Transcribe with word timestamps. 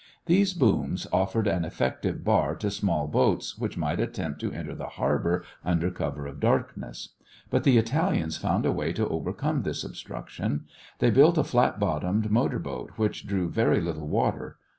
These 0.25 0.55
booms 0.55 1.05
offered 1.13 1.45
an 1.45 1.63
effective 1.63 2.23
bar 2.23 2.55
to 2.55 2.71
small 2.71 3.07
boats 3.07 3.59
which 3.59 3.77
might 3.77 3.99
attempt 3.99 4.41
to 4.41 4.51
enter 4.51 4.73
the 4.73 4.87
harbor 4.97 5.43
under 5.63 5.91
cover 5.91 6.25
of 6.25 6.39
darkness. 6.39 7.09
But 7.51 7.65
the 7.65 7.77
Italians 7.77 8.35
found 8.35 8.65
a 8.65 8.71
way 8.71 8.93
to 8.93 9.07
overcome 9.07 9.61
this 9.61 9.83
obstruction. 9.83 10.65
They 10.97 11.11
built 11.11 11.37
a 11.37 11.43
flat 11.43 11.79
bottomed 11.79 12.31
motor 12.31 12.57
boat 12.57 12.93
which 12.95 13.27
drew 13.27 13.47
very 13.51 13.79
little 13.79 14.07
water. 14.07 14.57